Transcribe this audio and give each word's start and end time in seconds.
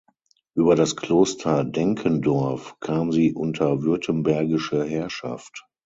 Über 0.55 0.75
das 0.75 0.95
Kloster 0.95 1.63
Denkendorf 1.63 2.75
kam 2.79 3.11
sie 3.11 3.33
unter 3.35 3.83
württembergische 3.83 4.83
Herrschaft. 4.83 5.67